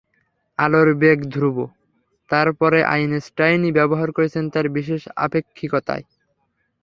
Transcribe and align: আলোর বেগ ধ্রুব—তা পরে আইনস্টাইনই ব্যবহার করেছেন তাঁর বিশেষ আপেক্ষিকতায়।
আলোর 0.59 0.89
বেগ 0.93 1.19
ধ্রুব—তা 1.29 2.39
পরে 2.59 2.79
আইনস্টাইনই 2.85 3.71
ব্যবহার 3.71 4.09
করেছেন 4.11 4.43
তাঁর 4.49 4.65
বিশেষ 4.69 5.01
আপেক্ষিকতায়। 5.17 6.05